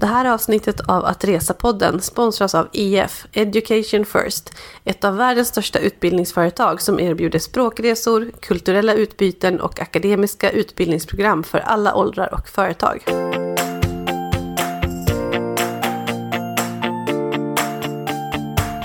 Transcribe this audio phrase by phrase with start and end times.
[0.00, 5.78] Det här avsnittet av Att Resa-podden sponsras av EF, Education First, ett av världens största
[5.78, 13.04] utbildningsföretag som erbjuder språkresor, kulturella utbyten och akademiska utbildningsprogram för alla åldrar och företag.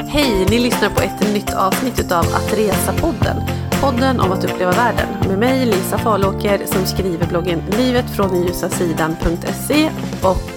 [0.07, 0.45] Hej!
[0.49, 3.41] Ni lyssnar på ett nytt avsnitt av Att Resa-podden.
[3.81, 5.07] Podden om att uppleva världen.
[5.27, 9.89] Med mig Lisa Falåker som skriver bloggen livetfråndenljusasidan.se
[10.23, 10.54] och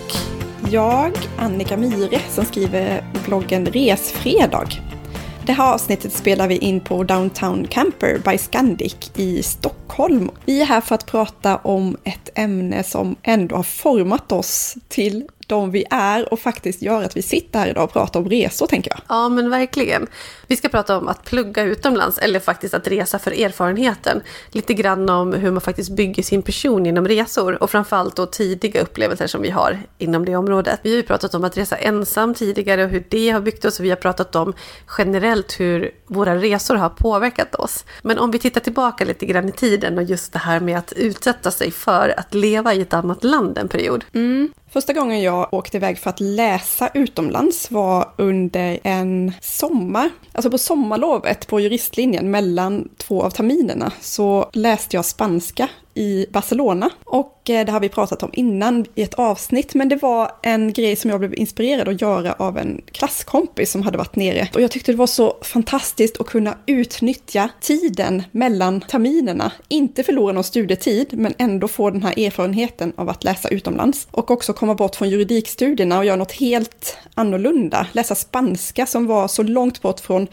[0.72, 4.68] jag, Annika Myhre, som skriver bloggen Resfredag.
[5.46, 10.30] Det här avsnittet spelar vi in på Downtown Camper by Scandic i Stockholm.
[10.44, 15.28] Vi är här för att prata om ett ämne som ändå har format oss till
[15.48, 18.66] de vi är och faktiskt gör att vi sitter här idag och pratar om resor,
[18.66, 19.00] tänker jag.
[19.08, 20.06] Ja, men verkligen.
[20.46, 24.20] Vi ska prata om att plugga utomlands eller faktiskt att resa för erfarenheten.
[24.50, 28.80] Lite grann om hur man faktiskt bygger sin person inom resor och framförallt då tidiga
[28.80, 30.80] upplevelser som vi har inom det området.
[30.82, 33.78] Vi har ju pratat om att resa ensam tidigare och hur det har byggt oss
[33.78, 34.52] och vi har pratat om
[34.98, 37.84] generellt hur våra resor har påverkat oss.
[38.02, 40.92] Men om vi tittar tillbaka lite grann i tiden och just det här med att
[40.92, 44.04] utsätta sig för att leva i ett annat land en period.
[44.14, 44.52] Mm.
[44.70, 50.10] Första gången jag åkte iväg för att läsa utomlands var under en sommar.
[50.32, 56.90] Alltså på sommarlovet på juristlinjen mellan två av terminerna så läste jag spanska i Barcelona.
[57.04, 60.72] Och eh, det har vi pratat om innan i ett avsnitt, men det var en
[60.72, 64.48] grej som jag blev inspirerad att göra av en klasskompis som hade varit nere.
[64.54, 69.52] Och jag tyckte det var så fantastiskt att kunna utnyttja tiden mellan terminerna.
[69.68, 74.08] Inte förlora någon studietid, men ändå få den här erfarenheten av att läsa utomlands.
[74.10, 77.86] Och också komma bort från juridikstudierna och göra något helt annorlunda.
[77.92, 80.26] Läsa spanska som var så långt bort från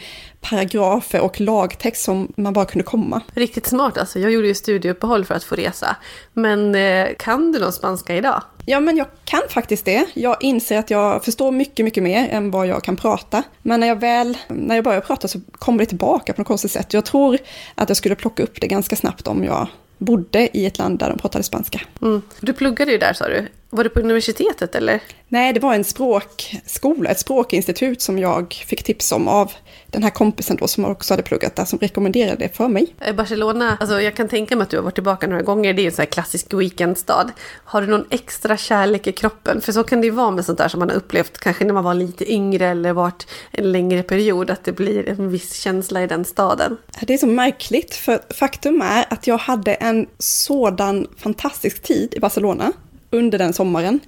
[0.50, 3.22] paragrafer och lagtext som man bara kunde komma.
[3.34, 4.20] Riktigt smart alltså.
[4.20, 5.96] Jag gjorde ju studieuppehåll för att få resa.
[6.34, 8.42] Men eh, kan du någon spanska idag?
[8.66, 10.06] Ja, men jag kan faktiskt det.
[10.14, 13.44] Jag inser att jag förstår mycket, mycket mer än vad jag kan prata.
[13.62, 16.72] Men när jag väl, när jag börjar prata så kommer det tillbaka på något konstigt
[16.72, 16.94] sätt.
[16.94, 17.38] Jag tror
[17.76, 19.68] att jag skulle plocka upp det ganska snabbt om jag
[19.98, 21.82] bodde i ett land där de pratade spanska.
[22.02, 22.22] Mm.
[22.40, 23.48] Du pluggade ju där sa du.
[23.76, 25.02] Var du på universitetet eller?
[25.28, 29.52] Nej, det var en språkskola, ett språkinstitut som jag fick tips om av
[29.88, 32.96] den här kompisen då som också hade pluggat där som rekommenderade det för mig.
[33.02, 35.74] Eh, Barcelona, alltså jag kan tänka mig att du har varit tillbaka några gånger.
[35.74, 37.32] Det är en sån här klassisk weekendstad.
[37.64, 39.62] Har du någon extra kärlek i kroppen?
[39.62, 41.74] För så kan det ju vara med sånt där som man har upplevt kanske när
[41.74, 44.50] man var lite yngre eller varit en längre period.
[44.50, 46.78] Att det blir en viss känsla i den staden.
[47.02, 52.20] Det är så märkligt för faktum är att jag hade en sådan fantastisk tid i
[52.20, 52.74] Barcelona
[53.16, 54.00] under den sommaren.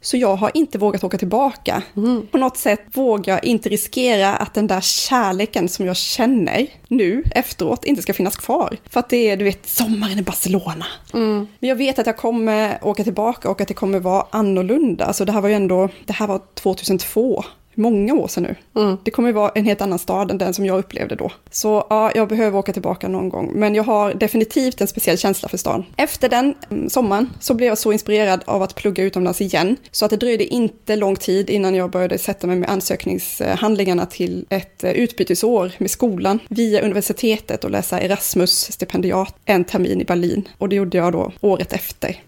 [0.00, 1.82] Så jag har inte vågat åka tillbaka.
[1.96, 2.26] Mm.
[2.26, 7.22] På något sätt vågar jag inte riskera att den där kärleken som jag känner nu
[7.30, 8.76] efteråt inte ska finnas kvar.
[8.90, 10.86] För att det är, du vet, sommaren i Barcelona.
[11.14, 11.46] Mm.
[11.58, 15.04] Men jag vet att jag kommer åka tillbaka och att det kommer vara annorlunda.
[15.04, 17.44] Alltså det här var ju ändå, det här var 2002
[17.76, 18.82] många år sedan nu.
[18.82, 18.96] Mm.
[19.02, 21.32] Det kommer vara en helt annan stad än den som jag upplevde då.
[21.50, 23.52] Så ja, jag behöver åka tillbaka någon gång.
[23.54, 25.84] Men jag har definitivt en speciell känsla för stan.
[25.96, 29.76] Efter den mm, sommaren så blev jag så inspirerad av att plugga utomlands igen.
[29.90, 34.46] Så att det dröjde inte lång tid innan jag började sätta mig med ansökningshandlingarna till
[34.48, 40.48] ett eh, utbytesår med skolan via universitetet och läsa Erasmus-stipendiat en termin i Berlin.
[40.58, 42.22] Och det gjorde jag då året efter.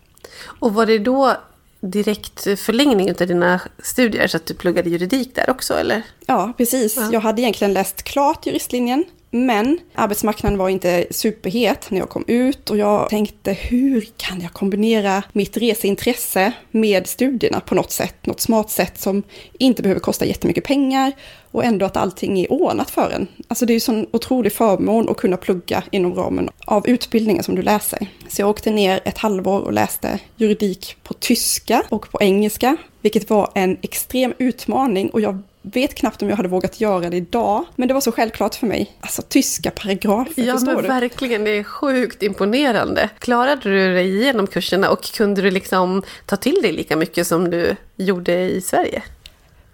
[0.60, 1.36] Och var det då
[1.80, 6.02] direkt förlängning av dina studier så att du pluggade juridik där också eller?
[6.26, 6.96] Ja, precis.
[6.96, 7.08] Ja.
[7.12, 9.04] Jag hade egentligen läst klart juristlinjen.
[9.30, 14.52] Men arbetsmarknaden var inte superhet när jag kom ut och jag tänkte hur kan jag
[14.52, 19.22] kombinera mitt reseintresse med studierna på något sätt, något smart sätt som
[19.58, 21.12] inte behöver kosta jättemycket pengar
[21.50, 23.26] och ändå att allting är ordnat för en.
[23.48, 27.54] Alltså det är ju sån otrolig förmån att kunna plugga inom ramen av utbildningen som
[27.54, 28.06] du läser.
[28.28, 33.30] Så jag åkte ner ett halvår och läste juridik på tyska och på engelska, vilket
[33.30, 37.64] var en extrem utmaning och jag vet knappt om jag hade vågat göra det idag,
[37.76, 38.96] men det var så självklart för mig.
[39.00, 40.82] Alltså tyska paragrafer, Ja, men du?
[40.82, 43.08] verkligen, det är sjukt imponerande.
[43.18, 47.50] Klarade du dig igenom kurserna och kunde du liksom ta till dig lika mycket som
[47.50, 49.02] du gjorde i Sverige?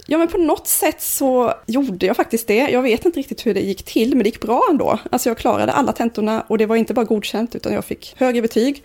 [0.06, 2.54] Ja, men på något sätt så gjorde jag faktiskt det.
[2.70, 4.98] Jag vet inte riktigt hur det gick till, men det gick bra ändå.
[5.12, 8.42] Alltså jag klarade alla tentorna och det var inte bara godkänt, utan jag fick högre
[8.42, 8.82] betyg.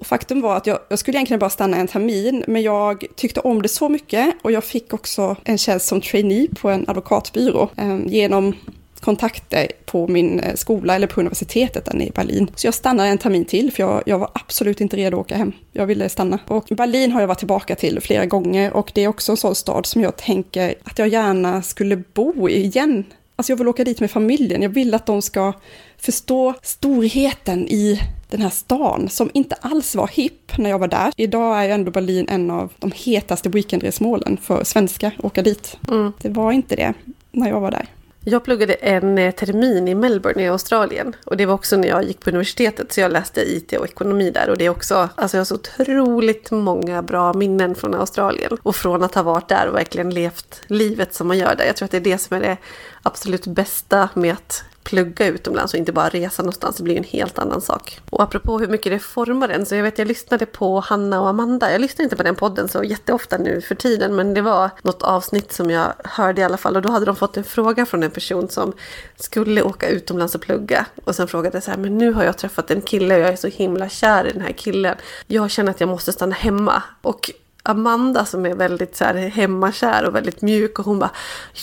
[0.00, 3.40] Och faktum var att jag, jag, skulle egentligen bara stanna en termin, men jag tyckte
[3.40, 7.68] om det så mycket och jag fick också en tjänst som trainee på en advokatbyrå
[7.76, 8.54] eh, genom
[9.00, 12.50] kontakter på min eh, skola eller på universitetet där nere i Berlin.
[12.54, 15.36] Så jag stannade en termin till för jag, jag var absolut inte redo att åka
[15.36, 15.52] hem.
[15.72, 16.38] Jag ville stanna.
[16.46, 19.54] Och Berlin har jag varit tillbaka till flera gånger och det är också en sån
[19.54, 23.04] stad som jag tänker att jag gärna skulle bo i igen.
[23.36, 24.62] Alltså jag vill åka dit med familjen.
[24.62, 25.52] Jag vill att de ska
[25.98, 28.00] förstå storheten i
[28.30, 31.12] den här stan som inte alls var hipp när jag var där.
[31.16, 35.76] Idag är ju ändå Berlin en av de hetaste weekendresmålen för svenskar åka dit.
[35.88, 36.12] Mm.
[36.22, 36.94] Det var inte det
[37.30, 37.86] när jag var där.
[38.24, 41.16] Jag pluggade en eh, termin i Melbourne i Australien.
[41.24, 44.30] Och det var också när jag gick på universitetet, så jag läste IT och ekonomi
[44.30, 44.50] där.
[44.50, 48.56] Och det är också, alltså jag har så otroligt många bra minnen från Australien.
[48.62, 51.64] Och från att ha varit där och verkligen levt livet som man gör där.
[51.64, 52.56] Jag tror att det är det som är det
[53.02, 56.76] absolut bästa med att plugga utomlands och inte bara resa någonstans.
[56.76, 58.00] Det blir en helt annan sak.
[58.10, 61.28] Och apropå hur mycket det formar en, så jag vet jag lyssnade på Hanna och
[61.28, 61.72] Amanda.
[61.72, 65.02] Jag lyssnar inte på den podden så jätteofta nu för tiden, men det var något
[65.02, 66.76] avsnitt som jag hörde i alla fall.
[66.76, 68.72] Och då hade de fått en fråga från en person som
[69.16, 70.86] skulle åka utomlands och plugga.
[71.04, 73.36] Och sen frågade så här, men nu har jag träffat en kille och jag är
[73.36, 74.96] så himla kär i den här killen.
[75.26, 76.82] Jag känner att jag måste stanna hemma.
[77.02, 77.30] Och
[77.62, 81.10] Amanda som är väldigt så här hemmakär och väldigt mjuk och hon bara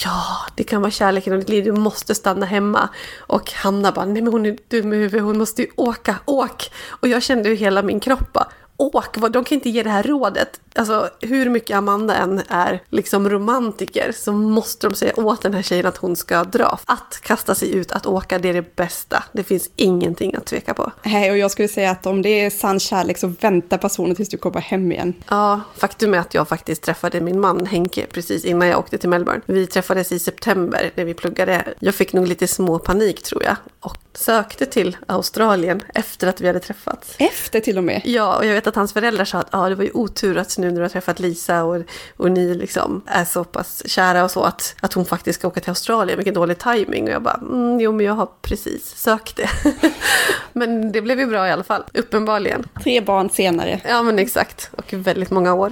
[0.03, 2.89] Ja, det kan vara kärleken i ditt liv, du måste stanna hemma.
[3.19, 6.71] Och Hanna bara, nej men hon är dum i huvudet, hon måste ju åka, åk!
[6.89, 8.47] Och jag kände ju hela min kropp bara,
[8.77, 10.59] åk, de kan inte ge det här rådet.
[10.77, 15.61] Alltså hur mycket Amanda än är liksom romantiker så måste de säga åt den här
[15.61, 16.79] tjejen att hon ska dra.
[16.85, 19.23] Att kasta sig ut, att åka, det är det bästa.
[19.31, 20.91] Det finns ingenting att tveka på.
[21.03, 24.29] Nej, och jag skulle säga att om det är sann kärlek så vänta personen tills
[24.29, 25.13] du kommer hem igen.
[25.29, 29.09] Ja, faktum är att jag faktiskt träffade min man Henke precis innan jag åkte till
[29.09, 29.41] Melbourne.
[29.45, 31.63] Vi träffades i september när vi pluggade.
[31.79, 36.47] Jag fick nog lite små panik tror jag och sökte till Australien efter att vi
[36.47, 37.15] hade träffats.
[37.17, 38.01] Efter till och med?
[38.05, 40.57] Ja, och jag vet att hans föräldrar sa att ah, det var ju otur att
[40.57, 41.83] nu när du har träffat Lisa och,
[42.17, 45.59] och ni liksom är så pass kära och så att, att hon faktiskt ska åka
[45.59, 46.17] till Australien.
[46.17, 49.49] Vilken dålig timing Och jag bara, mm, jo men jag har precis sökt det.
[50.53, 52.63] men det blev ju bra i alla fall, uppenbarligen.
[52.83, 53.81] Tre barn senare.
[53.87, 55.71] Ja men exakt, och väldigt många år.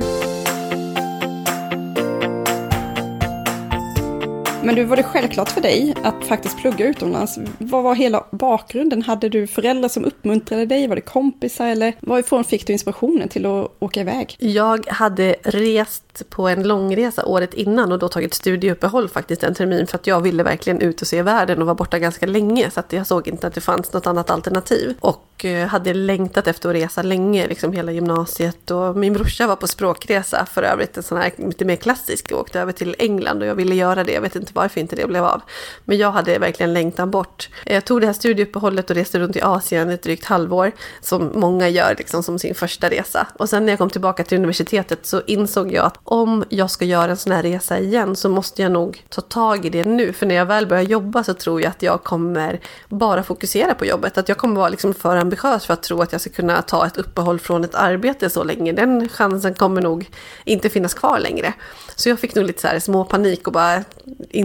[4.65, 7.39] Men du, var det självklart för dig att faktiskt plugga utomlands?
[7.57, 9.01] Vad var hela bakgrunden?
[9.01, 10.88] Hade du föräldrar som uppmuntrade dig?
[10.88, 14.35] Var det kompisar eller varifrån fick du inspirationen till att åka iväg?
[14.39, 19.88] Jag hade rest på en långresa året innan och då tagit studieuppehåll faktiskt en termin
[19.88, 22.79] för att jag ville verkligen ut och se världen och var borta ganska länge så
[22.79, 24.94] att jag såg inte att det fanns något annat alternativ.
[25.00, 29.56] Och eh, hade längtat efter att resa länge, liksom hela gymnasiet och min brorsa var
[29.56, 33.41] på språkresa för övrigt, en sån här lite mer klassisk, och åkte över till England
[33.41, 35.42] och jag ville göra det, jag vet inte varför inte det blev av.
[35.86, 37.50] Men jag hade verkligen längtan bort.
[37.66, 40.72] Jag tog det här studieuppehållet och reste runt i Asien ett drygt halvår,
[41.02, 43.28] som många gör liksom som sin första resa.
[43.40, 46.86] Och sen när jag kom tillbaka till universitetet så insåg jag att om jag ska
[46.86, 50.13] göra en sån här resa igen så måste jag nog ta tag i det nu.
[50.13, 52.60] För när jag väl börjar jobba så tror jag att jag kommer
[52.90, 54.18] bara fokusera på jobbet.
[54.18, 56.88] Att jag kommer vara liksom för ambitiös för att tro att jag ska kunna ta
[56.88, 58.72] ett uppehåll från ett arbete så länge.
[58.72, 60.10] Den chansen kommer nog
[60.44, 61.54] inte finnas kvar längre.
[61.96, 63.84] Så jag fick nog lite så här små panik och bara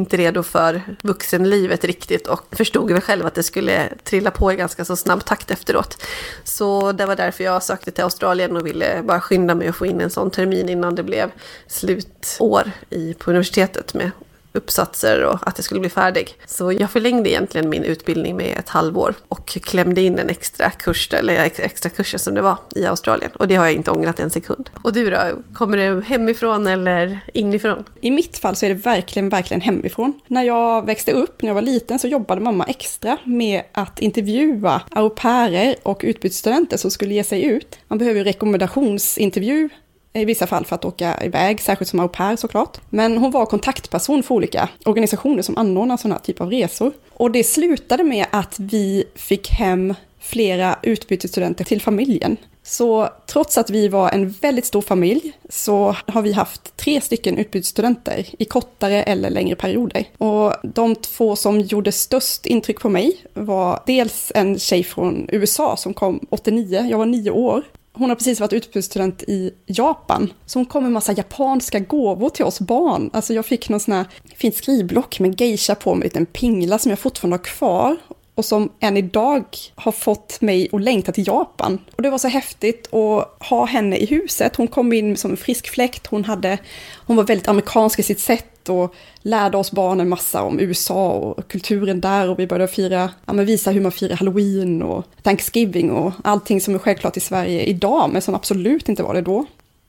[0.01, 4.57] inte redo för vuxenlivet riktigt och förstod väl själv att det skulle trilla på i
[4.57, 6.03] ganska så snabb takt efteråt.
[6.45, 9.87] Så det var därför jag sökte till Australien och ville bara skynda mig att få
[9.87, 11.31] in en sån termin innan det blev
[11.67, 14.11] slutår i, på universitetet med
[14.53, 16.35] uppsatser och att jag skulle bli färdig.
[16.47, 21.13] Så jag förlängde egentligen min utbildning med ett halvår och klämde in en extra kurs,
[21.13, 23.31] eller extra kurser som det var i Australien.
[23.35, 24.71] Och det har jag inte ångrat en sekund.
[24.83, 25.19] Och du då,
[25.55, 27.85] kommer du hemifrån eller inifrån?
[28.01, 30.21] I mitt fall så är det verkligen, verkligen hemifrån.
[30.27, 34.83] När jag växte upp, när jag var liten, så jobbade mamma extra med att intervjua
[34.91, 37.79] au pairer och utbytesstudenter som skulle ge sig ut.
[37.89, 39.69] Man behöver ju rekommendationsintervju
[40.13, 42.81] i vissa fall för att åka iväg, särskilt som au pair såklart.
[42.91, 46.93] Men hon var kontaktperson för olika organisationer som anordnar sådana här typer av resor.
[47.13, 52.37] Och det slutade med att vi fick hem flera utbytesstudenter till familjen.
[52.63, 57.39] Så trots att vi var en väldigt stor familj så har vi haft tre stycken
[57.39, 60.05] utbytesstudenter i kortare eller längre perioder.
[60.19, 65.77] Och de två som gjorde störst intryck på mig var dels en tjej från USA
[65.77, 70.59] som kom 89, jag var nio år, hon har precis varit utbytesstudent i Japan, så
[70.59, 73.11] hon kom med massa japanska gåvor till oss barn.
[73.13, 74.07] Alltså jag fick någon sån här
[74.37, 77.97] fint skrivblock med geisha på mig, en pingla som jag fortfarande har kvar
[78.41, 79.45] och som än idag
[79.75, 81.79] har fått mig att längta till Japan.
[81.97, 84.57] Och det var så häftigt att ha henne i huset.
[84.57, 86.59] Hon kom in som en frisk fläkt, hon, hade,
[87.07, 91.11] hon var väldigt amerikansk i sitt sätt och lärde oss barn en massa om USA
[91.11, 95.05] och kulturen där och vi började fira, ja men visa hur man firar halloween och
[95.23, 99.23] Thanksgiving och allting som är självklart i Sverige idag men som absolut inte var det
[99.23, 99.45] då.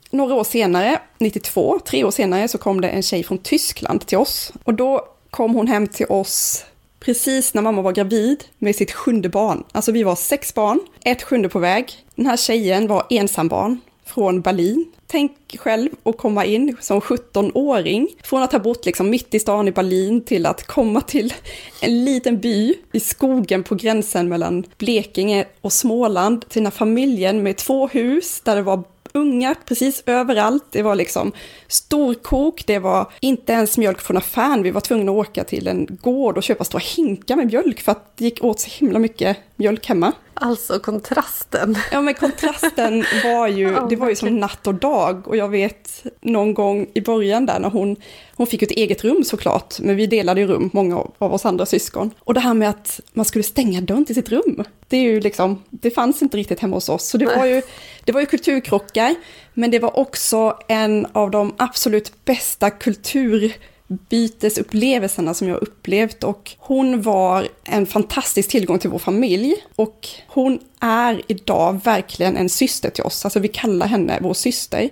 [0.09, 4.17] Några år senare, 92, tre år senare, så kom det en tjej från Tyskland till
[4.17, 6.65] oss och då kom hon hem till oss
[7.05, 9.63] precis när mamma var gravid med sitt sjunde barn.
[9.71, 12.05] Alltså vi var sex barn, ett sjunde på väg.
[12.15, 14.85] Den här tjejen var ensambarn från Berlin.
[15.07, 19.67] Tänk själv att komma in som 17-åring, från att ha bott liksom mitt i stan
[19.67, 21.33] i Berlin till att komma till
[21.81, 27.43] en liten by i skogen på gränsen mellan Blekinge och Småland, till den här familjen
[27.43, 30.65] med två hus där det var unga precis överallt.
[30.71, 31.31] Det var liksom
[31.71, 34.63] storkok, det var inte ens mjölk från affären.
[34.63, 37.91] Vi var tvungna att åka till en gård och köpa stora hinkar med mjölk för
[37.91, 40.13] att det gick åt så himla mycket mjölk hemma.
[40.33, 41.77] Alltså kontrasten.
[41.91, 45.27] Ja men kontrasten var ju, det var ju som natt och dag.
[45.27, 47.95] Och jag vet någon gång i början där när hon,
[48.35, 51.65] hon fick ett eget rum såklart, men vi delade ju rum, många av oss andra
[51.65, 52.11] syskon.
[52.19, 55.19] Och det här med att man skulle stänga dörren till sitt rum, det är ju
[55.19, 57.09] liksom, det fanns inte riktigt hemma hos oss.
[57.09, 57.61] Så det var ju,
[58.05, 59.15] det var ju kulturkrockar,
[59.53, 66.23] men det var också en av de absolut bästa kulturbytesupplevelserna som jag upplevt.
[66.23, 69.55] Och hon var en fantastisk tillgång till vår familj.
[69.75, 74.89] Och hon är idag verkligen en syster till oss, alltså vi kallar henne vår syster.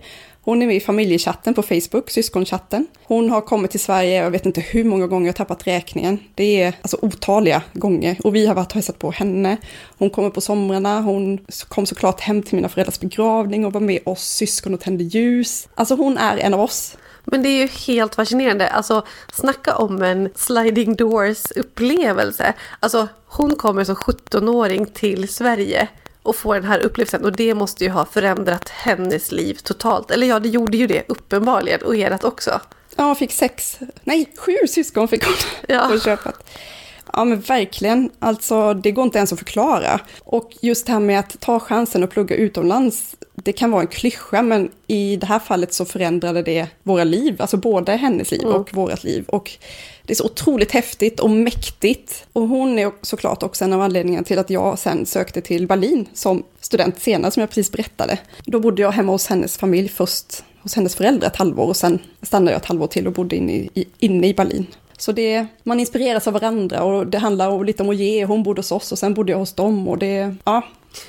[0.49, 2.87] Hon är med i familjechatten på Facebook, syskonchatten.
[3.03, 6.19] Hon har kommit till Sverige, jag vet inte hur många gånger jag har tappat räkningen.
[6.35, 8.17] Det är alltså otaliga gånger.
[8.23, 9.57] Och vi har varit och hälsat på henne.
[9.97, 11.37] Hon kommer på somrarna, hon
[11.67, 15.67] kom såklart hem till mina föräldrars begravning och var med oss syskon och tände ljus.
[15.75, 16.97] Alltså hon är en av oss.
[17.25, 18.67] Men det är ju helt fascinerande.
[18.67, 22.53] Alltså, snacka om en sliding doors-upplevelse.
[22.79, 25.87] Alltså, hon kommer som 17-åring till Sverige
[26.29, 27.25] och får den här upplevelsen.
[27.25, 30.11] Och det måste ju ha förändrat hennes liv totalt.
[30.11, 31.81] Eller ja, det gjorde ju det uppenbarligen.
[31.81, 32.61] Och ert också.
[32.95, 35.33] Ja, hon fick sex, nej, sju syskon fick hon
[35.67, 35.87] ja.
[35.91, 36.35] på köpet.
[37.13, 39.99] Ja men verkligen, alltså det går inte ens att förklara.
[40.19, 43.87] Och just det här med att ta chansen och plugga utomlands, det kan vara en
[43.87, 48.43] klyscha, men i det här fallet så förändrade det våra liv, alltså både hennes liv
[48.43, 48.55] mm.
[48.55, 49.25] och vårt liv.
[49.27, 49.51] Och
[50.09, 52.25] det är så otroligt häftigt och mäktigt.
[52.33, 56.05] Och hon är såklart också en av anledningarna till att jag sen sökte till Berlin
[56.13, 58.17] som student senare, som jag precis berättade.
[58.45, 61.99] Då bodde jag hemma hos hennes familj först, hos hennes föräldrar ett halvår och sen
[62.21, 64.65] stannade jag ett halvår till och bodde inne i, inne i Berlin.
[64.97, 68.25] Så det, man inspireras av varandra och det handlar lite om att ge.
[68.25, 70.63] Hon bodde hos oss och sen bodde jag hos dem och det, ja,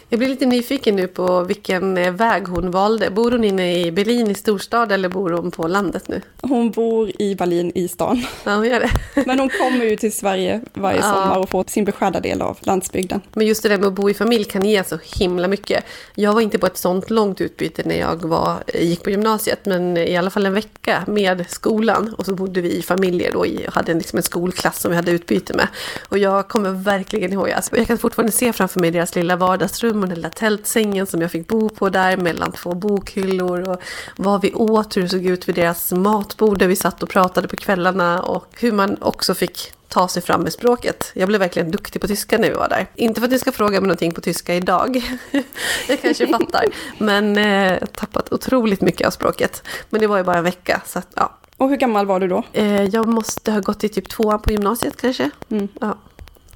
[0.09, 3.11] jag blir lite nyfiken nu på vilken eh, väg hon valde.
[3.11, 6.21] Bor hon inne i Berlin i storstad eller bor hon på landet nu?
[6.41, 8.25] Hon bor i Berlin i stan.
[8.45, 8.91] Ja, hon gör det.
[9.27, 11.03] Men hon kommer ju till Sverige varje ja.
[11.03, 13.21] sommar och får sin beskärda del av landsbygden.
[13.33, 15.85] Men just det där med att bo i familj kan ge så himla mycket.
[16.15, 19.97] Jag var inte på ett sånt långt utbyte när jag var, gick på gymnasiet, men
[19.97, 22.15] i alla fall en vecka med skolan.
[22.19, 25.11] Och så bodde vi i familjer då, och hade liksom en skolklass som vi hade
[25.11, 25.69] utbyte med.
[26.09, 29.70] Och jag kommer verkligen ihåg, alltså, jag kan fortfarande se framför mig deras lilla vardags
[29.71, 33.83] vardagsrum och den lilla tältsängen som jag fick bo på där mellan två bokhyllor och
[34.17, 37.49] vad vi åt, hur det såg ut vid deras matbord där vi satt och pratade
[37.49, 41.13] på kvällarna och hur man också fick ta sig fram med språket.
[41.15, 42.87] Jag blev verkligen duktig på tyska när vi var där.
[42.95, 45.03] Inte för att ni ska fråga mig någonting på tyska idag.
[45.89, 46.65] jag kanske fattar.
[46.99, 49.63] Men eh, tappat otroligt mycket av språket.
[49.91, 50.83] Men det var ju bara en vecka.
[50.87, 51.37] Så att, ja.
[51.57, 52.45] Och hur gammal var du då?
[52.53, 55.31] Eh, jag måste ha gått i typ tvåan på gymnasiet kanske.
[55.51, 55.69] Mm.
[55.81, 55.99] Ja.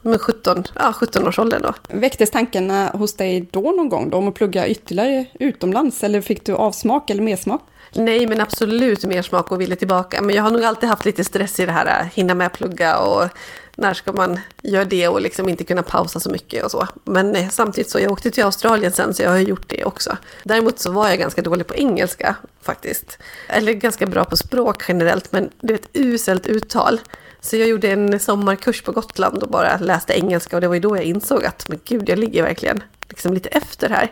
[0.04, 1.74] Men 17, ja, 17 års ålder då.
[1.88, 6.04] Väcktes tanken hos dig då någon gång då om att plugga ytterligare utomlands?
[6.04, 7.62] Eller fick du avsmak eller mersmak?
[7.94, 10.22] Nej, men absolut mer smak och ville tillbaka.
[10.22, 12.98] Men jag har nog alltid haft lite stress i det här, äh, hinna med plugga
[12.98, 13.28] och
[13.76, 16.88] när ska man göra det och liksom inte kunna pausa så mycket och så.
[17.04, 20.16] Men eh, samtidigt så, jag åkte till Australien sen så jag har gjort det också.
[20.44, 23.18] Däremot så var jag ganska dålig på engelska faktiskt.
[23.48, 27.00] Eller ganska bra på språk generellt, men det är ett uselt uttal.
[27.44, 30.80] Så jag gjorde en sommarkurs på Gotland och bara läste engelska och det var ju
[30.80, 34.10] då jag insåg att men gud, jag ligger verkligen liksom lite efter här.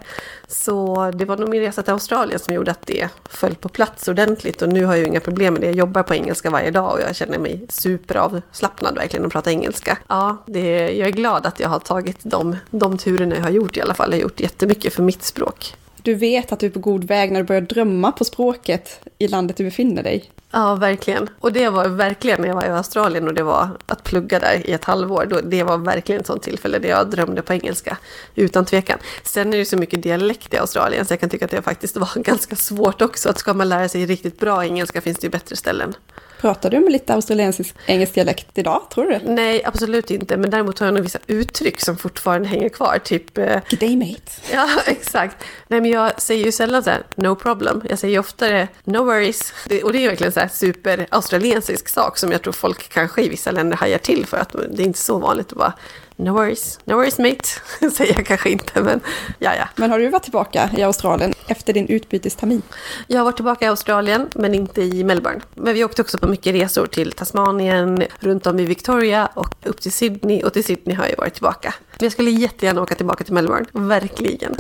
[0.48, 4.08] Så det var nog min resa till Australien som gjorde att det föll på plats
[4.08, 5.66] ordentligt och nu har jag ju inga problem med det.
[5.66, 9.98] Jag jobbar på engelska varje dag och jag känner mig superavslappnad verkligen att prata engelska.
[10.08, 13.76] Ja, det, jag är glad att jag har tagit de, de turerna jag har gjort
[13.76, 14.10] i alla fall.
[14.10, 15.74] Jag har gjort jättemycket för mitt språk.
[16.02, 19.28] Du vet att du är på god väg när du börjar drömma på språket i
[19.28, 20.30] landet du befinner dig.
[20.54, 21.28] Ja, verkligen.
[21.40, 24.70] Och det var verkligen när jag var i Australien och det var att plugga där
[24.70, 25.42] i ett halvår.
[25.44, 27.96] det var verkligen ett sånt tillfälle där jag drömde på engelska,
[28.34, 28.98] utan tvekan.
[29.22, 31.96] Sen är det så mycket dialekt i Australien så jag kan tycka att det faktiskt
[32.16, 33.28] var ganska svårt också.
[33.28, 35.94] Att ska man lära sig riktigt bra engelska finns det ju bättre ställen.
[36.42, 39.18] Pratar du med lite australiensisk engelsk dialekt idag, tror du?
[39.24, 40.36] Nej, absolut inte.
[40.36, 42.98] Men däremot har jag nog vissa uttryck som fortfarande hänger kvar.
[43.04, 43.38] Typ...
[43.38, 44.32] Eh, Good day mate.
[44.52, 45.36] Ja, exakt.
[45.68, 47.82] Nej, men jag säger ju sällan så här, no problem.
[47.88, 49.54] Jag säger oftare, no worries.
[49.68, 53.22] Det, och det är verkligen så här super australiensisk sak som jag tror folk kanske
[53.22, 55.72] i vissa länder hajar till för att det är inte så vanligt att bara
[56.16, 57.44] No worries, no worries mate,
[57.96, 59.00] säger jag kanske inte, men
[59.38, 59.68] ja, ja.
[59.76, 62.62] Men har du varit tillbaka i Australien efter din utbytestermin?
[63.06, 65.40] Jag har varit tillbaka i Australien, men inte i Melbourne.
[65.54, 69.80] Men vi åkte också på mycket resor till Tasmanien, runt om i Victoria och upp
[69.80, 70.42] till Sydney.
[70.42, 71.74] Och till Sydney har jag varit tillbaka.
[71.98, 74.56] Men jag skulle jättegärna åka tillbaka till Melbourne, verkligen.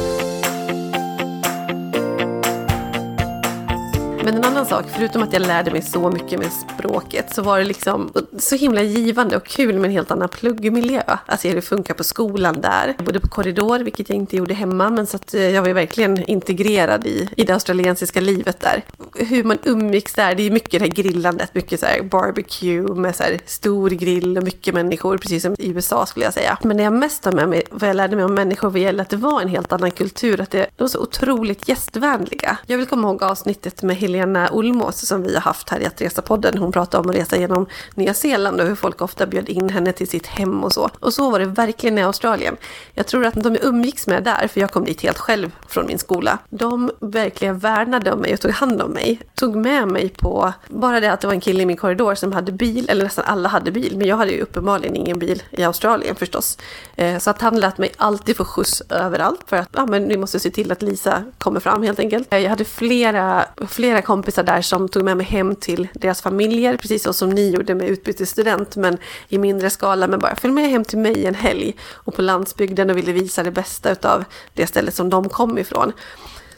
[4.24, 7.58] Men en annan sak, förutom att jag lärde mig så mycket med språket så var
[7.58, 11.02] det liksom så himla givande och kul med en helt annan pluggmiljö.
[11.26, 12.94] Alltså hur det funkar på skolan där.
[12.96, 15.68] Jag bodde på korridor, vilket jag inte gjorde hemma, men så att eh, jag var
[15.68, 18.82] ju verkligen integrerad i, i det australiensiska livet där.
[19.14, 23.16] Hur man umgicks där, det är mycket det här grillandet, mycket så här barbecue med
[23.16, 26.58] så här stor grill och mycket människor, precis som i USA skulle jag säga.
[26.62, 29.02] Men det jag mest har med mig, vad jag lärde mig om människor vad gäller
[29.02, 32.58] att det var en helt annan kultur, att det, de var så otroligt gästvänliga.
[32.66, 36.00] Jag vill komma ihåg avsnittet med Helena Olmås som vi har haft här i Att
[36.00, 36.58] resa-podden.
[36.58, 39.92] Hon pratade om att resa genom Nya Zeeland och hur folk ofta bjöd in henne
[39.92, 40.90] till sitt hem och så.
[41.00, 42.56] Och så var det verkligen i Australien.
[42.94, 45.86] Jag tror att de jag umgicks med där, för jag kom dit helt själv från
[45.86, 49.20] min skola, de verkligen värnade om mig och tog hand om mig.
[49.34, 52.32] Tog med mig på, bara det att det var en kille i min korridor som
[52.32, 55.64] hade bil, eller nästan alla hade bil, men jag hade ju uppenbarligen ingen bil i
[55.64, 56.58] Australien förstås.
[56.96, 60.16] Eh, så att han lät mig alltid få skjuts överallt för att ja, men vi
[60.16, 62.32] måste se till att Lisa kommer fram helt enkelt.
[62.32, 66.76] Eh, jag hade flera, flera kompisar där som tog med mig hem till deras familjer,
[66.76, 70.06] precis så som ni gjorde med utbytesstudent, men i mindre skala.
[70.06, 73.42] Men bara följ med hem till mig en helg och på landsbygden och ville visa
[73.42, 75.92] det bästa av det stället som de kom ifrån.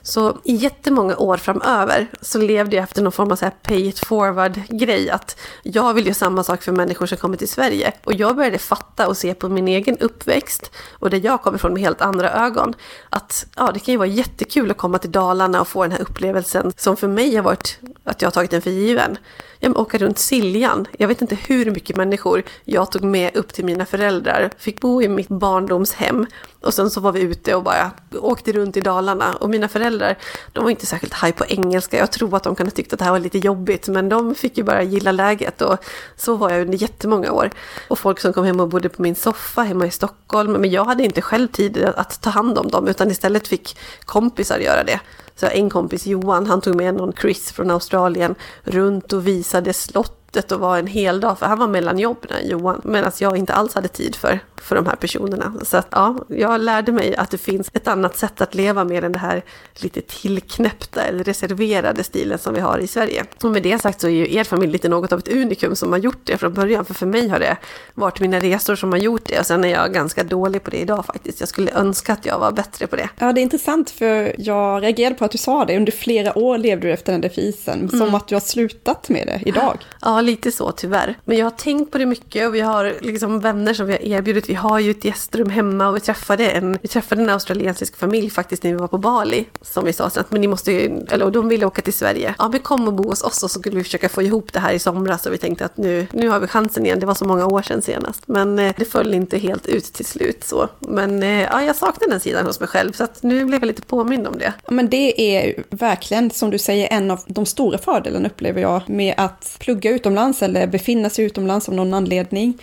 [0.07, 3.89] Så i jättemånga år framöver så levde jag efter någon form av så här pay
[3.89, 5.11] it forward-grej.
[5.11, 7.93] Att jag vill göra samma sak för människor som kommer till Sverige.
[8.05, 11.73] Och jag började fatta och se på min egen uppväxt och där jag kommer ifrån
[11.73, 12.75] med helt andra ögon.
[13.11, 16.03] Att ja, det kan ju vara jättekul att komma till Dalarna och få den här
[16.03, 19.19] upplevelsen som för mig har varit att jag har tagit den för given
[19.65, 20.87] jag åka runt Siljan.
[20.99, 24.51] Jag vet inte hur mycket människor jag tog med upp till mina föräldrar.
[24.59, 26.27] Fick bo i mitt barndomshem.
[26.61, 29.35] Och sen så var vi ute och bara åkte runt i Dalarna.
[29.35, 30.19] Och mina föräldrar,
[30.53, 31.97] de var inte särskilt high på engelska.
[31.97, 33.89] Jag tror att de kan ha tyckt att det här var lite jobbigt.
[33.89, 35.63] Men de fick ju bara gilla läget.
[35.63, 35.77] Och
[36.17, 37.51] så var jag under jättemånga år.
[37.89, 40.53] Och folk som kom hem och bodde på min soffa hemma i Stockholm.
[40.53, 42.89] Men jag hade inte själv tid att ta hand om dem.
[42.89, 45.01] Utan istället fick kompisar göra det.
[45.37, 49.73] Så en kompis, Johan, han tog med någon Chris från Australien runt och visade rensade
[49.73, 53.37] slott slottet och var en hel dag, för han var mellan jobben, Johan, medan jag
[53.37, 55.55] inte alls hade tid för för de här personerna.
[55.63, 59.05] Så att, ja, jag lärde mig att det finns ett annat sätt att leva med
[59.05, 59.43] än det här
[59.75, 63.25] lite tillknäppta eller reserverade stilen som vi har i Sverige.
[63.43, 65.93] Och med det sagt så är ju er familj lite något av ett unikum som
[65.93, 66.85] har gjort det från början.
[66.85, 67.57] För för mig har det
[67.95, 69.39] varit mina resor som har gjort det.
[69.39, 71.41] Och sen är jag ganska dålig på det idag faktiskt.
[71.41, 73.09] Jag skulle önska att jag var bättre på det.
[73.19, 75.77] Ja, det är intressant för jag reagerade på att du sa det.
[75.77, 77.79] Under flera år levde du efter den devisen.
[77.79, 77.99] Mm.
[77.99, 79.79] Som att du har slutat med det idag.
[80.01, 81.19] Ja, lite så tyvärr.
[81.25, 84.01] Men jag har tänkt på det mycket och vi har liksom vänner som vi har
[84.01, 87.97] erbjudit vi har ju ett gästrum hemma och vi träffade en, vi träffade en australiensisk
[87.97, 89.45] familj faktiskt när vi var på Bali.
[89.63, 92.35] Som vi sa, att men ni måste ju, eller de ville åka till Sverige.
[92.39, 94.59] Ja, men kom och bo hos oss och så skulle vi försöka få ihop det
[94.59, 97.01] här i somras och vi tänkte att nu, nu har vi chansen igen.
[97.01, 98.23] Det var så många år sedan senast.
[98.27, 100.69] Men eh, det föll inte helt ut till slut så.
[100.79, 103.67] Men eh, ja, jag saknar den sidan hos mig själv så att nu blev jag
[103.67, 104.53] lite påmind om det.
[104.69, 109.15] Men det är verkligen, som du säger, en av de stora fördelarna upplever jag med
[109.17, 112.59] att plugga utom utomlands eller befinna sig utomlands av någon anledning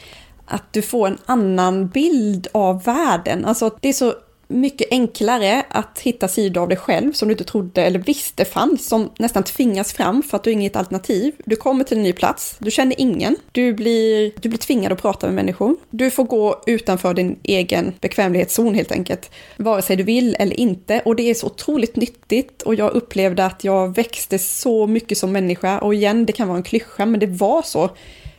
[0.45, 3.45] att du får en annan bild av världen.
[3.45, 4.13] Alltså det är så
[4.51, 8.87] mycket enklare att hitta sidor av dig själv som du inte trodde eller visste fanns,
[8.87, 11.33] som nästan tvingas fram för att du har inget alternativ.
[11.45, 15.01] Du kommer till en ny plats, du känner ingen, du blir, du blir tvingad att
[15.01, 15.75] prata med människor.
[15.89, 21.01] Du får gå utanför din egen bekvämlighetszon helt enkelt, vare sig du vill eller inte.
[21.05, 25.31] Och det är så otroligt nyttigt och jag upplevde att jag växte så mycket som
[25.31, 25.79] människa.
[25.79, 27.89] Och igen, det kan vara en klyscha, men det var så.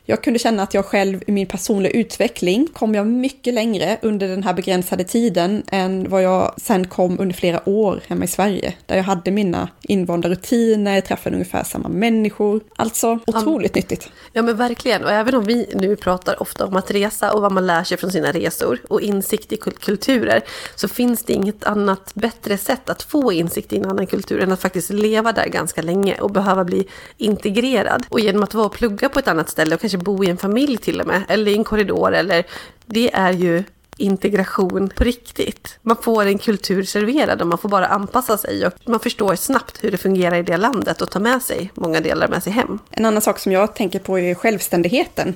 [0.05, 4.29] Jag kunde känna att jag själv i min personliga utveckling kom jag mycket längre under
[4.29, 8.75] den här begränsade tiden än vad jag sen kom under flera år hemma i Sverige.
[8.87, 12.61] Där jag hade mina invanda rutiner, träffade ungefär samma människor.
[12.77, 14.11] Alltså otroligt ja, nyttigt.
[14.33, 15.05] Ja men verkligen.
[15.05, 17.97] Och även om vi nu pratar ofta om att resa och vad man lär sig
[17.97, 20.41] från sina resor och insikt i kulturer
[20.75, 24.53] så finns det inget annat bättre sätt att få insikt i en annan kultur än
[24.53, 28.07] att faktiskt leva där ganska länge och behöva bli integrerad.
[28.09, 30.37] Och genom att vara och plugga på ett annat ställe och kanske bo i en
[30.37, 32.47] familj till och med, eller i en korridor, eller
[32.87, 33.63] det är ju
[33.97, 35.79] integration på riktigt.
[35.83, 39.85] Man får en kultur serverad och man får bara anpassa sig och man förstår snabbt
[39.85, 42.79] hur det fungerar i det landet och tar med sig många delar med sig hem.
[42.91, 45.35] En annan sak som jag tänker på är självständigheten.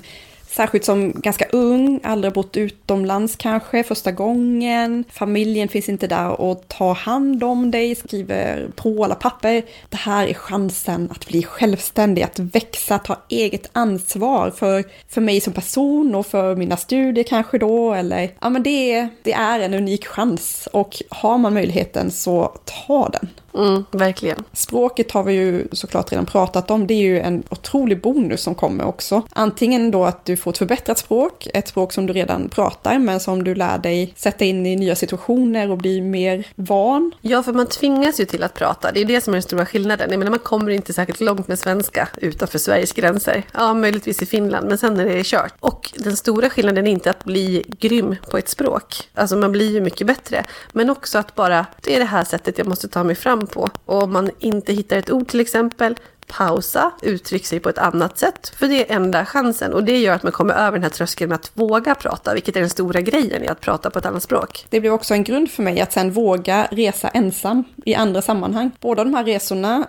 [0.56, 5.04] Särskilt som ganska ung, aldrig bott utomlands kanske första gången.
[5.10, 9.62] Familjen finns inte där och tar hand om dig, skriver på alla papper.
[9.88, 15.40] Det här är chansen att bli självständig, att växa, ta eget ansvar för, för mig
[15.40, 17.94] som person och för mina studier kanske då.
[17.94, 23.08] Eller, ja men det, det är en unik chans och har man möjligheten så ta
[23.08, 23.28] den.
[23.56, 24.44] Mm, verkligen.
[24.52, 26.86] Språket har vi ju såklart redan pratat om.
[26.86, 29.22] Det är ju en otrolig bonus som kommer också.
[29.32, 33.20] Antingen då att du får ett förbättrat språk, ett språk som du redan pratar men
[33.20, 37.12] som du lär dig sätta in i nya situationer och bli mer van.
[37.20, 38.92] Ja, för man tvingas ju till att prata.
[38.92, 40.10] Det är det som är den stora skillnaden.
[40.10, 43.42] Jag menar, man kommer inte särskilt långt med svenska utanför Sveriges gränser.
[43.54, 45.54] Ja, möjligtvis i Finland, men sen är det kört.
[45.60, 49.08] Och den stora skillnaden är inte att bli grym på ett språk.
[49.14, 50.44] Alltså man blir ju mycket bättre.
[50.72, 53.68] Men också att bara, det är det här sättet jag måste ta mig fram på.
[53.84, 58.18] Och om man inte hittar ett ord till exempel, pausa, uttryck sig på ett annat
[58.18, 58.52] sätt.
[58.56, 59.72] För det är enda chansen.
[59.72, 62.56] Och det gör att man kommer över den här tröskeln med att våga prata, vilket
[62.56, 64.66] är den stora grejen i att prata på ett annat språk.
[64.70, 68.70] Det blev också en grund för mig att sen våga resa ensam i andra sammanhang.
[68.80, 69.86] Båda de här resorna,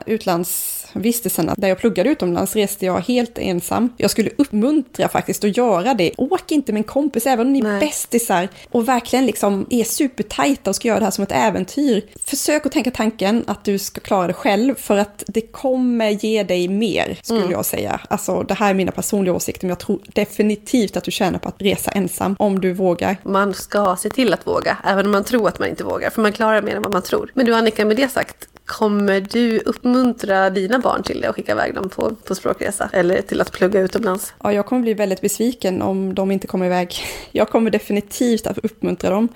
[0.97, 3.89] utlandsvistelserna, där jag pluggade utomlands reste jag helt ensam.
[3.97, 6.12] Jag skulle uppmuntra faktiskt att göra det.
[6.17, 10.69] Åk inte med en kompis, även om ni är bästisar och verkligen liksom är supertajta
[10.69, 12.01] och ska göra det här som ett äventyr.
[12.25, 16.27] Försök att tänka tanken att du ska klara det själv, för att det kommer ge
[16.27, 17.51] ge dig mer, skulle mm.
[17.51, 17.99] jag säga.
[18.10, 21.49] Alltså, det här är mina personliga åsikter, men jag tror definitivt att du tjänar på
[21.49, 23.17] att resa ensam, om du vågar.
[23.23, 26.21] Man ska se till att våga, även om man tror att man inte vågar, för
[26.21, 27.31] man klarar mer än vad man tror.
[27.33, 31.51] Men du Annika, med det sagt, Kommer du uppmuntra dina barn till det och skicka
[31.51, 32.89] iväg dem på, på språkresa?
[32.93, 34.34] Eller till att plugga utomlands?
[34.43, 36.95] Ja, jag kommer bli väldigt besviken om de inte kommer iväg.
[37.32, 39.30] Jag kommer definitivt att uppmuntra dem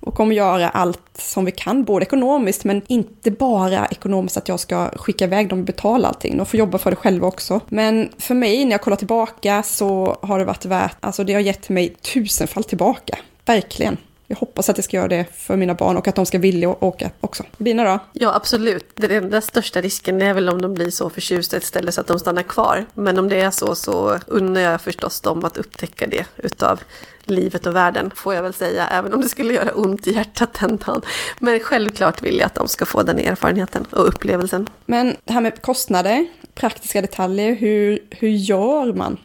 [0.00, 4.60] och kommer göra allt som vi kan, både ekonomiskt men inte bara ekonomiskt att jag
[4.60, 6.36] ska skicka iväg dem och betala allting.
[6.36, 7.60] De får jobba för det själva också.
[7.68, 11.40] Men för mig, när jag kollar tillbaka, så har det varit värt, alltså det har
[11.40, 13.18] gett mig tusenfall tillbaka.
[13.44, 13.96] Verkligen.
[14.30, 16.68] Jag hoppas att jag ska göra det för mina barn och att de ska vilja
[16.68, 17.44] åka också.
[17.56, 17.98] Bina då?
[18.12, 18.86] Ja, absolut.
[18.94, 22.00] Den enda största risken är väl om de blir så förtjusta i ett ställe så
[22.00, 22.86] att de stannar kvar.
[22.94, 26.80] Men om det är så så unnar jag förstås dem att upptäcka det utav
[27.24, 30.58] livet och världen, får jag väl säga, även om det skulle göra ont i hjärtat
[30.60, 31.02] den dagen.
[31.38, 34.68] Men självklart vill jag att de ska få den erfarenheten och upplevelsen.
[34.86, 39.18] Men det här med kostnader, praktiska detaljer, hur, hur gör man?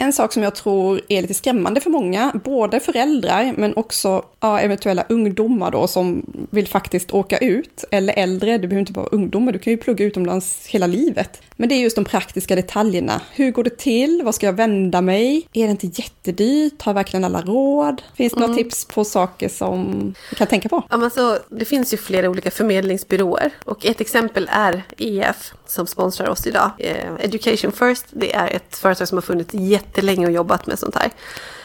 [0.00, 4.60] En sak som jag tror är lite skrämmande för många, både föräldrar men också ja,
[4.60, 9.52] eventuella ungdomar då som vill faktiskt åka ut, eller äldre, du behöver inte vara ungdomar,
[9.52, 11.42] du kan ju plugga utomlands hela livet.
[11.56, 13.20] Men det är just de praktiska detaljerna.
[13.32, 14.22] Hur går det till?
[14.24, 15.48] Vad ska jag vända mig?
[15.52, 16.82] Är det inte jättedyrt?
[16.82, 18.02] Har verkligen alla råd?
[18.14, 18.50] Finns det mm.
[18.50, 20.82] några tips på saker som du kan tänka på?
[20.90, 25.86] Ja, men så, det finns ju flera olika förmedlingsbyråer och ett exempel är EF som
[25.86, 26.70] sponsrar oss idag.
[26.78, 29.54] Eh, Education First, det är ett företag som har funnits
[29.88, 31.10] jättelänge och jobbat med sånt här.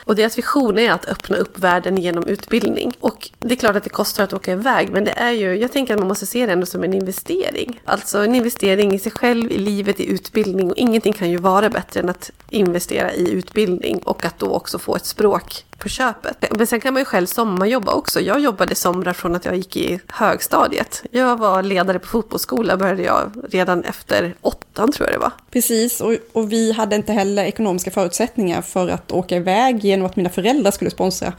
[0.05, 2.93] Och deras vision är att öppna upp världen genom utbildning.
[2.99, 5.71] Och det är klart att det kostar att åka iväg, men det är ju, jag
[5.71, 7.81] tänker att man måste se det ändå som en investering.
[7.85, 10.71] Alltså en investering i sig själv, i livet, i utbildning.
[10.71, 14.79] Och ingenting kan ju vara bättre än att investera i utbildning och att då också
[14.79, 16.45] få ett språk på köpet.
[16.57, 18.19] Men sen kan man ju själv sommarjobba också.
[18.19, 21.03] Jag jobbade somrar från att jag gick i högstadiet.
[21.11, 25.31] Jag var ledare på fotbollsskola började jag redan efter åttan tror jag det var.
[25.51, 30.15] Precis, och, och vi hade inte heller ekonomiska förutsättningar för att åka iväg genom att
[30.15, 31.33] mina föräldrar skulle sponsra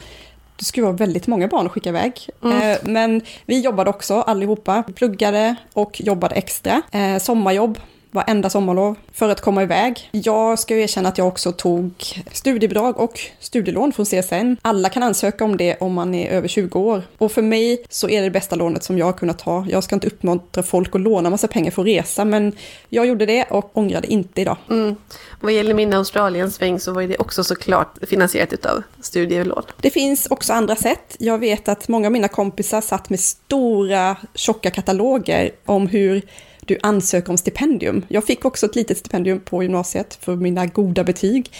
[0.57, 2.29] det skulle vara väldigt många barn att skicka iväg.
[2.43, 2.71] Mm.
[2.71, 6.81] Eh, men vi jobbade också allihopa, pluggade och jobbade extra.
[6.91, 7.79] Eh, sommarjobb
[8.15, 10.09] varenda sommarlov för att komma iväg.
[10.11, 11.91] Jag ska ju erkänna att jag också tog
[12.31, 14.55] studiebidrag och studielån från CSN.
[14.61, 17.01] Alla kan ansöka om det om man är över 20 år.
[17.17, 19.65] Och för mig så är det det bästa lånet som jag har kunnat ta.
[19.69, 22.51] Jag ska inte uppmuntra folk att låna massa pengar för att resa, men
[22.89, 24.57] jag gjorde det och ångrade inte idag.
[24.69, 24.95] Mm.
[25.41, 29.63] Vad gäller min Australien-sväng så var det också såklart finansierat av studielån.
[29.81, 31.15] Det finns också andra sätt.
[31.19, 36.21] Jag vet att många av mina kompisar satt med stora, tjocka kataloger om hur
[36.65, 38.05] du ansöker om stipendium.
[38.07, 41.51] Jag fick också ett litet stipendium på gymnasiet för mina goda betyg.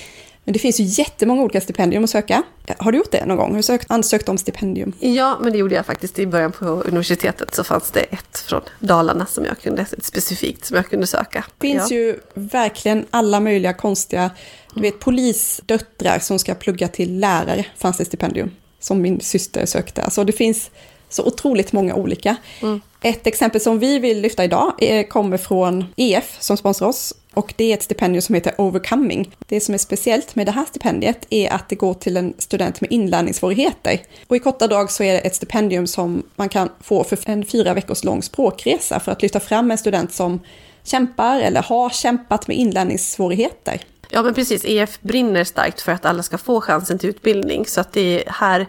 [0.46, 2.44] Men det finns ju jättemånga olika stipendium att söka.
[2.78, 3.50] Har du gjort det någon gång?
[3.50, 4.94] Har du sökt, ansökt om stipendium?
[5.00, 7.56] Ja, men det gjorde jag faktiskt i början på universitetet.
[7.56, 11.46] Så fanns det ett från Dalarna som jag kunde, ett specifikt som jag kunde söka.
[11.58, 11.98] Det finns ja.
[11.98, 14.30] ju verkligen alla möjliga konstiga,
[14.74, 18.52] du vet polisdöttrar som ska plugga till lärare, fanns det stipendium.
[18.80, 20.04] Som min syster sökte.
[20.04, 20.72] Alltså det finns
[21.10, 22.36] så otroligt många olika.
[22.62, 22.82] Mm.
[23.06, 24.74] Ett exempel som vi vill lyfta idag
[25.10, 29.36] kommer från EF som sponsrar oss och det är ett stipendium som heter Overcoming.
[29.48, 32.82] Det som är speciellt med det här stipendiet är att det går till en student
[32.82, 34.02] med inlärningssvårigheter.
[34.28, 37.46] Och i korta drag så är det ett stipendium som man kan få för en
[37.46, 40.39] fyra veckors lång språkresa för att lyfta fram en student som
[40.84, 43.82] kämpar eller har kämpat med inlärningssvårigheter.
[44.10, 47.65] Ja men precis, EF brinner starkt för att alla ska få chansen till utbildning.
[47.65, 48.65] Så att det här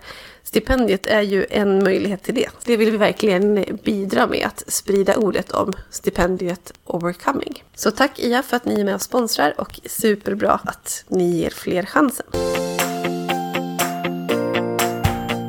[0.47, 2.49] Stipendiet är ju en möjlighet till det.
[2.65, 7.65] Det vill vi verkligen bidra med, att sprida ordet om stipendiet Overcoming.
[7.75, 11.51] Så tack IA för att ni är med och sponsrar och superbra att ni ger
[11.51, 12.27] fler chansen.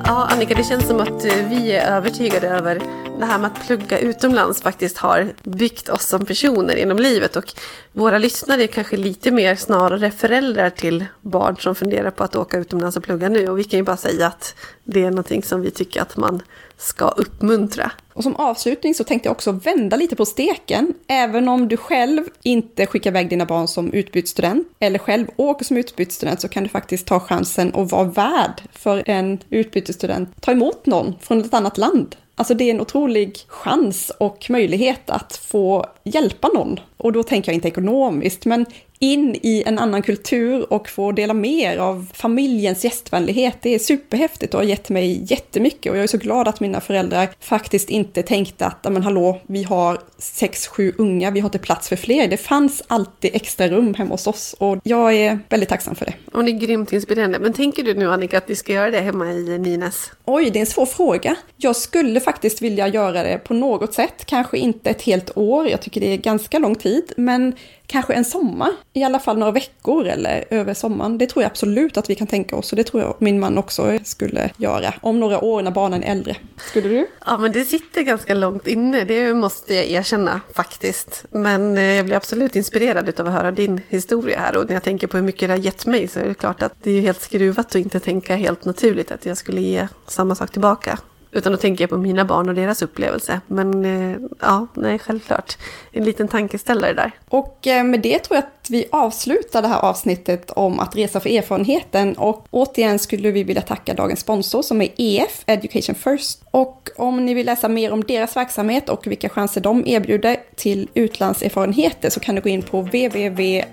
[0.05, 3.99] Ja, Annika, det känns som att vi är övertygade över det här med att plugga
[3.99, 7.35] utomlands faktiskt har byggt oss som personer genom livet.
[7.35, 7.53] Och
[7.93, 12.57] våra lyssnare är kanske lite mer snarare föräldrar till barn som funderar på att åka
[12.57, 13.49] utomlands och plugga nu.
[13.49, 16.41] Och vi kan ju bara säga att det är någonting som vi tycker att man
[16.77, 17.91] ska uppmuntra.
[18.13, 20.93] Och som avslutning så tänkte jag också vända lite på steken.
[21.07, 25.77] Även om du själv inte skickar iväg dina barn som utbytesstudent eller själv åker som
[25.77, 30.41] utbytesstudent så kan du faktiskt ta chansen och vara värd för en utbytesstudent.
[30.41, 32.15] Ta emot någon från ett annat land.
[32.39, 36.79] Alltså det är en otrolig chans och möjlighet att få hjälpa någon.
[36.97, 38.65] Och då tänker jag inte ekonomiskt, men
[38.99, 43.57] in i en annan kultur och få dela mer av familjens gästvänlighet.
[43.61, 46.81] Det är superhäftigt och har gett mig jättemycket och jag är så glad att mina
[46.81, 51.59] föräldrar faktiskt inte tänkte att, men hallå, vi har sex, sju unga, vi har inte
[51.59, 52.27] plats för fler.
[52.27, 56.13] Det fanns alltid extra rum hemma hos oss och jag är väldigt tacksam för det.
[56.33, 57.39] Och det är grymt inspirerande.
[57.39, 60.11] Men tänker du nu Annika att vi ska göra det hemma i Nynäs?
[60.25, 61.35] Oj, det är en svår fråga.
[61.57, 65.81] Jag skulle faktiskt vilja göra det på något sätt, kanske inte ett helt år, jag
[65.81, 67.55] tycker det är ganska lång tid, men
[67.87, 71.17] kanske en sommar, i alla fall några veckor eller över sommaren.
[71.17, 73.57] Det tror jag absolut att vi kan tänka oss och det tror jag min man
[73.57, 76.35] också skulle göra om några år när barnen är äldre.
[76.69, 77.07] Skulle du?
[77.25, 80.06] Ja, men det sitter ganska långt inne, det måste jag erkänna
[80.53, 81.25] faktiskt.
[81.29, 84.83] Men eh, jag blir absolut inspirerad av att höra din historia här och när jag
[84.83, 87.01] tänker på hur mycket det har gett mig så är det klart att det är
[87.01, 90.99] helt skruvat att inte tänka helt naturligt att jag skulle ge samma sak tillbaka.
[91.37, 93.41] Utan då tänker jag på mina barn och deras upplevelse.
[93.47, 95.57] Men eh, ja, nej, självklart.
[95.91, 97.11] En liten tankeställare där.
[97.29, 101.19] Och eh, med det tror jag att vi avslutar det här avsnittet om att resa
[101.19, 102.17] för erfarenheten.
[102.17, 106.41] Och återigen skulle vi vilja tacka dagens sponsor som är EF, Education First.
[106.51, 110.89] Och om ni vill läsa mer om deras verksamhet och vilka chanser de erbjuder till
[110.93, 113.67] utlandserfarenheter så kan du gå in på www.ef.se.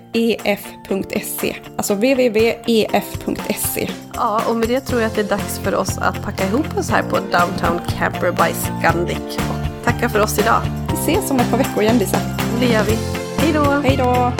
[1.77, 3.89] Alltså www.ef.se.
[4.13, 6.77] Ja, och med det tror jag att det är dags för oss att packa ihop
[6.77, 7.19] oss här på
[7.55, 9.37] Downtown Camper by Scandic.
[9.37, 10.61] Och tacka för oss idag.
[10.87, 12.17] Vi ses om ett par veckor igen Lisa.
[12.59, 12.97] Det gör vi.
[13.37, 13.63] Hej då!
[13.63, 14.31] Hej då!